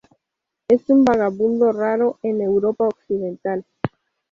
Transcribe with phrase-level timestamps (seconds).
[0.67, 3.63] Es un vagabundo raro en Europa Occidental.